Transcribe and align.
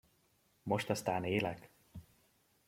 Most 0.63 0.89
aztán 0.89 1.23
élek! 1.23 1.69